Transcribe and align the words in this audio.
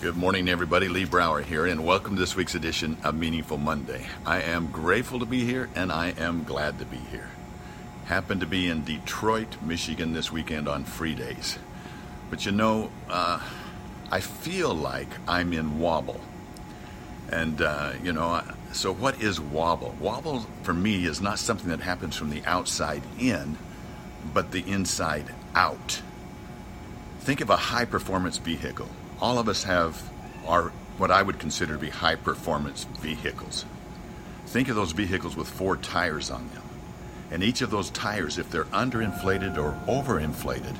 Good 0.00 0.16
morning, 0.16 0.48
everybody. 0.48 0.86
Lee 0.86 1.06
Brower 1.06 1.42
here, 1.42 1.66
and 1.66 1.84
welcome 1.84 2.14
to 2.14 2.20
this 2.20 2.36
week's 2.36 2.54
edition 2.54 2.96
of 3.02 3.16
Meaningful 3.16 3.58
Monday. 3.58 4.06
I 4.24 4.42
am 4.42 4.70
grateful 4.70 5.18
to 5.18 5.26
be 5.26 5.44
here, 5.44 5.68
and 5.74 5.90
I 5.90 6.10
am 6.10 6.44
glad 6.44 6.78
to 6.78 6.84
be 6.84 6.98
here. 6.98 7.28
Happened 8.04 8.40
to 8.42 8.46
be 8.46 8.68
in 8.68 8.84
Detroit, 8.84 9.56
Michigan 9.60 10.12
this 10.12 10.30
weekend 10.30 10.68
on 10.68 10.84
free 10.84 11.16
days. 11.16 11.58
But 12.30 12.46
you 12.46 12.52
know, 12.52 12.92
uh, 13.10 13.40
I 14.08 14.20
feel 14.20 14.72
like 14.72 15.08
I'm 15.26 15.52
in 15.52 15.80
wobble. 15.80 16.20
And, 17.32 17.60
uh, 17.60 17.94
you 18.00 18.12
know, 18.12 18.40
so 18.70 18.92
what 18.92 19.20
is 19.20 19.40
wobble? 19.40 19.96
Wobble 19.98 20.46
for 20.62 20.74
me 20.74 21.06
is 21.06 21.20
not 21.20 21.40
something 21.40 21.70
that 21.70 21.80
happens 21.80 22.14
from 22.14 22.30
the 22.30 22.44
outside 22.44 23.02
in, 23.18 23.58
but 24.32 24.52
the 24.52 24.60
inside 24.60 25.34
out. 25.56 26.02
Think 27.18 27.40
of 27.40 27.50
a 27.50 27.56
high 27.56 27.84
performance 27.84 28.38
vehicle 28.38 28.88
all 29.20 29.38
of 29.38 29.48
us 29.48 29.64
have 29.64 30.00
our 30.46 30.72
what 30.98 31.10
I 31.10 31.22
would 31.22 31.38
consider 31.38 31.74
to 31.74 31.78
be 31.78 31.90
high 31.90 32.16
performance 32.16 32.84
vehicles. 33.00 33.64
Think 34.46 34.68
of 34.68 34.76
those 34.76 34.92
vehicles 34.92 35.36
with 35.36 35.48
four 35.48 35.76
tires 35.76 36.30
on 36.30 36.48
them. 36.50 36.62
And 37.30 37.42
each 37.42 37.60
of 37.60 37.70
those 37.70 37.90
tires, 37.90 38.38
if 38.38 38.50
they're 38.50 38.64
underinflated 38.64 39.58
or 39.58 39.78
overinflated, 39.86 40.76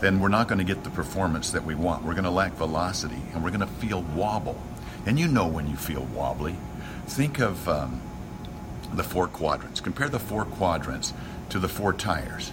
then 0.00 0.20
we're 0.20 0.28
not 0.28 0.48
going 0.48 0.58
to 0.58 0.64
get 0.64 0.84
the 0.84 0.90
performance 0.90 1.50
that 1.50 1.64
we 1.64 1.74
want. 1.74 2.04
We're 2.04 2.14
going 2.14 2.24
to 2.24 2.30
lack 2.30 2.52
velocity 2.52 3.20
and 3.34 3.42
we're 3.42 3.50
going 3.50 3.60
to 3.60 3.66
feel 3.66 4.02
wobble. 4.14 4.60
And 5.04 5.18
you 5.18 5.26
know 5.26 5.46
when 5.46 5.68
you 5.68 5.76
feel 5.76 6.04
wobbly. 6.14 6.56
Think 7.06 7.40
of 7.40 7.68
um, 7.68 8.00
the 8.92 9.02
four 9.02 9.26
quadrants. 9.26 9.80
Compare 9.80 10.08
the 10.08 10.20
four 10.20 10.44
quadrants 10.44 11.12
to 11.50 11.58
the 11.58 11.68
four 11.68 11.92
tires. 11.92 12.52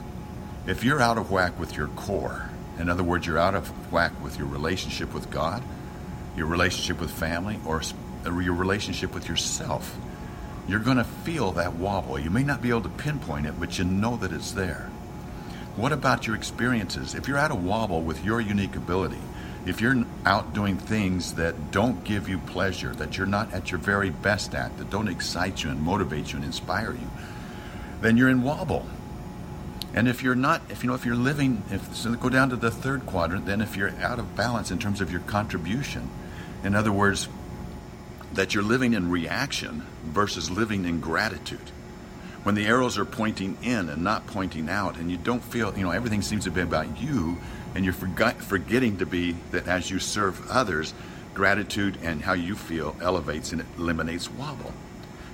If 0.65 0.83
you're 0.83 1.01
out 1.01 1.17
of 1.17 1.29
whack 1.29 1.59
with 1.59 1.77
your 1.77 1.87
core, 1.89 2.49
in 2.79 2.89
other 2.89 3.03
words, 3.03 3.25
you're 3.25 3.37
out 3.37 3.55
of 3.55 3.67
whack 3.91 4.11
with 4.23 4.37
your 4.37 4.47
relationship 4.47 5.13
with 5.13 5.29
God, 5.29 5.63
your 6.35 6.47
relationship 6.47 6.99
with 6.99 7.11
family, 7.11 7.59
or 7.65 7.81
your 8.25 8.53
relationship 8.53 9.13
with 9.13 9.29
yourself. 9.29 9.97
You're 10.67 10.79
going 10.79 10.97
to 10.97 11.03
feel 11.03 11.51
that 11.53 11.75
wobble. 11.75 12.19
You 12.19 12.29
may 12.29 12.43
not 12.43 12.61
be 12.61 12.69
able 12.69 12.81
to 12.81 12.89
pinpoint 12.89 13.45
it, 13.45 13.59
but 13.59 13.77
you 13.77 13.85
know 13.85 14.17
that 14.17 14.33
it's 14.33 14.51
there. 14.51 14.89
What 15.75 15.91
about 15.91 16.25
your 16.25 16.35
experiences? 16.35 17.15
If 17.15 17.27
you're 17.27 17.37
out 17.37 17.51
of 17.51 17.63
wobble 17.63 18.01
with 18.01 18.23
your 18.25 18.41
unique 18.41 18.75
ability, 18.75 19.19
if 19.65 19.81
you're 19.81 20.05
out 20.25 20.53
doing 20.53 20.77
things 20.77 21.33
that 21.35 21.71
don't 21.71 22.03
give 22.03 22.29
you 22.29 22.37
pleasure, 22.39 22.93
that 22.95 23.17
you're 23.17 23.27
not 23.27 23.53
at 23.53 23.71
your 23.71 23.79
very 23.79 24.09
best 24.09 24.55
at, 24.55 24.77
that 24.77 24.89
don't 24.89 25.07
excite 25.07 25.63
you 25.63 25.69
and 25.69 25.81
motivate 25.81 26.31
you 26.31 26.37
and 26.37 26.45
inspire 26.45 26.93
you, 26.93 27.09
then 28.01 28.15
you're 28.17 28.29
in 28.29 28.43
wobble. 28.43 28.85
And 29.95 30.09
if 30.09 30.21
you're 30.21 30.35
not, 30.35 30.61
if 30.69 30.83
you 30.83 30.89
know, 30.89 30.95
if 30.95 31.05
you're 31.05 31.15
living, 31.15 31.63
if 31.71 31.95
so 31.95 32.13
go 32.15 32.27
down 32.27 32.49
to 32.49 32.57
the 32.57 32.69
third 32.69 33.05
quadrant, 33.05 33.45
then 33.45 33.61
if 33.61 33.77
you're 33.77 33.91
out 34.01 34.19
of 34.19 34.35
balance 34.35 34.69
in 34.69 34.77
terms 34.77 34.99
of 34.99 35.09
your 35.09 35.21
contribution, 35.21 36.09
in 36.65 36.75
other 36.75 36.91
words, 36.91 37.29
that 38.33 38.53
you're 38.53 38.63
living 38.63 38.93
in 38.93 39.09
reaction 39.09 39.85
versus 40.03 40.51
living 40.51 40.83
in 40.83 40.99
gratitude. 40.99 41.71
When 42.43 42.55
the 42.55 42.65
arrows 42.65 42.97
are 42.97 43.05
pointing 43.05 43.57
in 43.63 43.87
and 43.87 44.03
not 44.03 44.27
pointing 44.27 44.69
out, 44.69 44.97
and 44.97 45.09
you 45.09 45.15
don't 45.15 45.43
feel, 45.43 45.75
you 45.77 45.85
know, 45.85 45.91
everything 45.91 46.21
seems 46.21 46.43
to 46.43 46.51
be 46.51 46.61
about 46.61 46.99
you, 47.01 47.37
and 47.73 47.85
you're 47.85 47.93
forgetting 47.93 48.97
to 48.97 49.05
be 49.05 49.37
that 49.51 49.67
as 49.67 49.89
you 49.89 49.99
serve 49.99 50.45
others, 50.51 50.93
gratitude 51.33 51.97
and 52.01 52.21
how 52.21 52.33
you 52.33 52.55
feel 52.55 52.95
elevates 53.01 53.53
and 53.53 53.63
eliminates 53.77 54.29
wobble. 54.29 54.73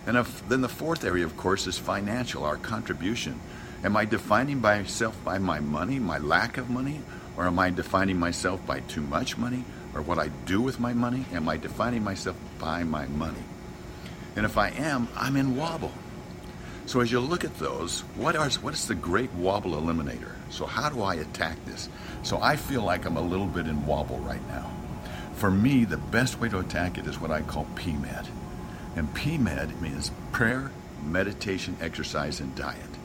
And 0.06 0.18
if, 0.18 0.48
then 0.48 0.62
the 0.62 0.70
fourth 0.70 1.04
area, 1.04 1.26
of 1.26 1.36
course, 1.36 1.66
is 1.66 1.78
financial, 1.78 2.44
our 2.44 2.58
contribution. 2.58 3.40
Am 3.84 3.98
I 3.98 4.06
defining 4.06 4.62
myself 4.62 5.18
by 5.24 5.40
my 5.40 5.60
money, 5.60 5.98
my 5.98 6.20
lack 6.20 6.58
of 6.58 6.70
money? 6.70 7.02
Or 7.36 7.48
am 7.48 7.58
I 7.58 7.72
defining 7.72 8.20
myself 8.20 8.66
by 8.68 8.82
too 8.82 9.02
much 9.02 9.38
money? 9.38 9.64
Or 9.96 10.02
what 10.02 10.20
I 10.20 10.28
do 10.46 10.62
with 10.62 10.80
my 10.80 10.94
money? 10.94 11.26
Am 11.34 11.50
I 11.50 11.58
defining 11.58 12.04
myself 12.04 12.36
by 12.60 12.84
my 12.84 13.08
money? 13.08 13.44
And 14.36 14.46
if 14.46 14.58
I 14.58 14.70
am, 14.70 15.08
I'm 15.16 15.36
in 15.36 15.56
wobble. 15.56 15.92
So 16.86 17.00
as 17.00 17.12
you 17.12 17.20
look 17.20 17.44
at 17.44 17.58
those, 17.58 18.02
what, 18.16 18.36
are, 18.36 18.50
what 18.50 18.74
is 18.74 18.88
the 18.88 18.96
great 18.96 19.32
wobble 19.34 19.72
eliminator? 19.72 20.36
So 20.50 20.66
how 20.66 20.90
do 20.90 21.02
I 21.02 21.16
attack 21.16 21.64
this? 21.66 21.90
So 22.22 22.40
I 22.42 22.58
feel 22.58 22.84
like 22.84 23.06
I'm 23.06 23.18
a 23.18 23.22
little 23.22 23.48
bit 23.48 23.66
in 23.66 23.86
wobble 23.86 24.20
right 24.20 24.46
now. 24.48 24.72
For 25.34 25.50
me, 25.50 25.86
the 25.86 25.98
best 25.98 26.40
way 26.40 26.50
to 26.50 26.60
attack 26.60 26.98
it 26.98 27.08
is 27.08 27.20
what 27.20 27.32
I 27.32 27.42
call 27.42 27.66
PMED. 27.76 28.28
And 28.96 29.14
PMED 29.16 29.82
means 29.82 30.12
prayer, 30.32 30.72
meditation, 31.04 31.78
exercise, 31.82 32.40
and 32.40 32.54
diet. 32.56 33.01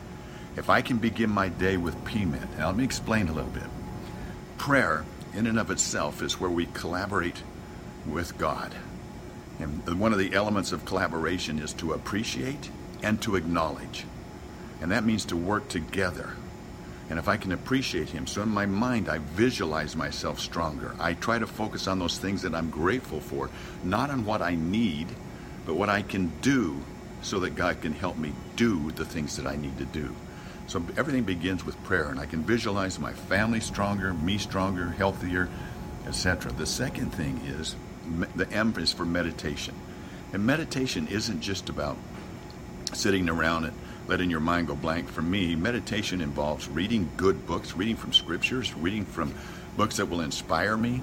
If 0.56 0.70
I 0.70 0.80
can 0.80 0.96
begin 0.96 1.30
my 1.30 1.48
day 1.48 1.76
with 1.76 2.02
PMED, 2.04 2.58
now 2.58 2.68
let 2.68 2.76
me 2.76 2.84
explain 2.84 3.28
a 3.28 3.32
little 3.32 3.50
bit. 3.50 3.68
Prayer, 4.56 5.04
in 5.34 5.46
and 5.46 5.58
of 5.58 5.70
itself, 5.70 6.22
is 6.22 6.40
where 6.40 6.50
we 6.50 6.66
collaborate 6.66 7.42
with 8.06 8.38
God. 8.38 8.74
And 9.58 10.00
one 10.00 10.12
of 10.12 10.18
the 10.18 10.34
elements 10.34 10.72
of 10.72 10.84
collaboration 10.84 11.58
is 11.58 11.72
to 11.74 11.92
appreciate 11.92 12.70
and 13.02 13.20
to 13.22 13.36
acknowledge. 13.36 14.04
And 14.80 14.90
that 14.92 15.04
means 15.04 15.26
to 15.26 15.36
work 15.36 15.68
together. 15.68 16.30
And 17.08 17.18
if 17.18 17.28
I 17.28 17.36
can 17.36 17.52
appreciate 17.52 18.08
Him, 18.08 18.26
so 18.26 18.42
in 18.42 18.48
my 18.48 18.66
mind 18.66 19.08
I 19.08 19.18
visualize 19.18 19.94
myself 19.94 20.40
stronger. 20.40 20.96
I 20.98 21.14
try 21.14 21.38
to 21.38 21.46
focus 21.46 21.86
on 21.86 21.98
those 21.98 22.18
things 22.18 22.42
that 22.42 22.54
I'm 22.54 22.70
grateful 22.70 23.20
for, 23.20 23.50
not 23.84 24.10
on 24.10 24.24
what 24.24 24.42
I 24.42 24.54
need, 24.54 25.08
but 25.66 25.74
what 25.74 25.88
I 25.88 26.02
can 26.02 26.32
do 26.40 26.80
so 27.22 27.40
that 27.40 27.54
God 27.54 27.80
can 27.80 27.92
help 27.92 28.16
me 28.16 28.32
do 28.56 28.90
the 28.92 29.04
things 29.04 29.36
that 29.36 29.46
I 29.46 29.56
need 29.56 29.78
to 29.78 29.84
do. 29.84 30.14
So 30.66 30.82
everything 30.96 31.22
begins 31.22 31.64
with 31.64 31.80
prayer, 31.84 32.08
and 32.08 32.18
I 32.18 32.26
can 32.26 32.42
visualize 32.42 32.98
my 32.98 33.12
family 33.12 33.60
stronger, 33.60 34.12
me 34.14 34.38
stronger, 34.38 34.90
healthier, 34.90 35.48
etc. 36.06 36.52
The 36.52 36.66
second 36.66 37.10
thing 37.10 37.40
is 37.46 37.76
the 38.34 38.50
M 38.52 38.74
is 38.78 38.92
for 38.92 39.04
meditation. 39.04 39.74
And 40.32 40.44
meditation 40.44 41.06
isn't 41.08 41.40
just 41.40 41.68
about 41.68 41.96
sitting 42.92 43.28
around 43.28 43.64
and 43.64 43.76
letting 44.08 44.30
your 44.30 44.40
mind 44.40 44.68
go 44.68 44.74
blank. 44.76 45.08
For 45.08 45.22
me, 45.22 45.56
meditation 45.56 46.20
involves 46.20 46.68
reading 46.68 47.10
good 47.16 47.46
books, 47.46 47.74
reading 47.74 47.96
from 47.96 48.12
scriptures, 48.12 48.74
reading 48.74 49.04
from 49.04 49.34
books 49.76 49.96
that 49.96 50.06
will 50.06 50.20
inspire 50.20 50.76
me, 50.76 51.02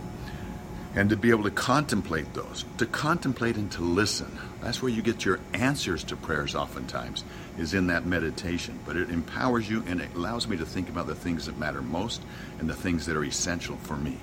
and 0.95 1.09
to 1.09 1.17
be 1.17 1.29
able 1.29 1.43
to 1.43 1.51
contemplate 1.51 2.33
those, 2.33 2.65
to 2.77 2.85
contemplate 2.85 3.55
and 3.55 3.71
to 3.73 3.81
listen. 3.81 4.37
That's 4.61 4.81
where 4.81 4.91
you 4.91 5.01
get 5.01 5.25
your 5.25 5.39
answers 5.53 6.03
to 6.05 6.15
prayers 6.15 6.55
oftentimes, 6.55 7.23
is 7.57 7.73
in 7.73 7.87
that 7.87 8.05
meditation. 8.05 8.79
But 8.85 8.95
it 8.95 9.09
empowers 9.09 9.69
you 9.69 9.83
and 9.87 10.01
it 10.01 10.13
allows 10.15 10.47
me 10.47 10.57
to 10.57 10.65
think 10.65 10.89
about 10.89 11.07
the 11.07 11.15
things 11.15 11.45
that 11.45 11.57
matter 11.57 11.81
most 11.81 12.21
and 12.59 12.69
the 12.69 12.73
things 12.73 13.05
that 13.05 13.15
are 13.15 13.23
essential 13.23 13.77
for 13.77 13.95
me. 13.95 14.17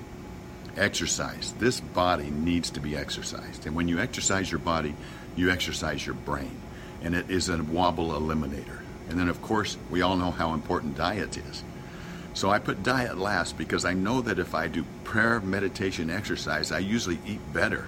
Exercise. 0.77 1.53
This 1.59 1.79
body 1.81 2.29
needs 2.29 2.69
to 2.71 2.79
be 2.79 2.95
exercised. 2.95 3.65
And 3.67 3.75
when 3.75 3.87
you 3.87 3.99
exercise 3.99 4.51
your 4.51 4.59
body, 4.59 4.95
you 5.35 5.49
exercise 5.49 6.05
your 6.05 6.15
brain. 6.15 6.61
And 7.01 7.15
it 7.15 7.29
is 7.29 7.49
a 7.49 7.61
wobble 7.61 8.09
eliminator. 8.09 8.79
And 9.09 9.19
then, 9.19 9.27
of 9.27 9.41
course, 9.41 9.77
we 9.89 10.01
all 10.01 10.15
know 10.15 10.31
how 10.31 10.53
important 10.53 10.95
diet 10.95 11.37
is. 11.37 11.63
So 12.33 12.49
I 12.49 12.59
put 12.59 12.83
diet 12.83 13.17
last 13.17 13.57
because 13.57 13.83
I 13.83 13.93
know 13.93 14.21
that 14.21 14.39
if 14.39 14.55
I 14.55 14.67
do 14.67 14.85
prayer, 15.03 15.41
meditation, 15.41 16.09
exercise, 16.09 16.71
I 16.71 16.79
usually 16.79 17.19
eat 17.25 17.41
better. 17.53 17.87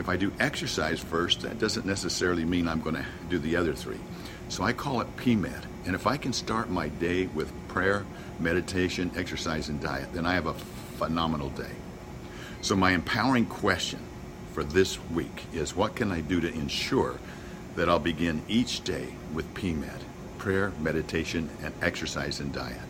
If 0.00 0.08
I 0.08 0.16
do 0.16 0.32
exercise 0.40 0.98
first, 0.98 1.42
that 1.42 1.58
doesn't 1.58 1.84
necessarily 1.84 2.46
mean 2.46 2.68
I'm 2.68 2.80
going 2.80 2.96
to 2.96 3.04
do 3.28 3.38
the 3.38 3.56
other 3.56 3.74
three. 3.74 4.00
So 4.48 4.64
I 4.64 4.72
call 4.72 5.02
it 5.02 5.16
PMED. 5.18 5.64
And 5.84 5.94
if 5.94 6.06
I 6.06 6.16
can 6.16 6.32
start 6.32 6.70
my 6.70 6.88
day 6.88 7.26
with 7.26 7.52
prayer, 7.68 8.06
meditation, 8.38 9.10
exercise, 9.14 9.68
and 9.68 9.78
diet, 9.78 10.10
then 10.14 10.24
I 10.24 10.32
have 10.32 10.46
a 10.46 10.54
phenomenal 10.54 11.50
day. 11.50 11.74
So 12.62 12.74
my 12.74 12.92
empowering 12.92 13.44
question 13.44 14.00
for 14.54 14.64
this 14.64 14.98
week 15.10 15.44
is 15.52 15.76
what 15.76 15.96
can 15.96 16.10
I 16.10 16.22
do 16.22 16.40
to 16.40 16.50
ensure 16.50 17.20
that 17.76 17.90
I'll 17.90 17.98
begin 17.98 18.42
each 18.48 18.82
day 18.82 19.14
with 19.34 19.52
PMED, 19.52 20.00
prayer, 20.38 20.72
meditation, 20.80 21.50
and 21.62 21.74
exercise 21.82 22.40
and 22.40 22.54
diet? 22.54 22.88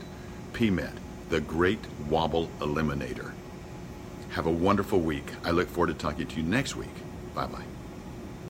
PMED, 0.52 0.92
the 1.28 1.40
Great 1.40 1.84
Wobble 2.08 2.48
Eliminator. 2.60 3.32
Have 4.30 4.46
a 4.46 4.50
wonderful 4.50 5.00
week. 5.00 5.32
I 5.44 5.50
look 5.50 5.68
forward 5.68 5.88
to 5.88 5.94
talking 5.94 6.26
to 6.26 6.36
you 6.36 6.42
next 6.42 6.76
week. 6.76 6.88
Bye 7.34 7.46
bye. 7.46 7.64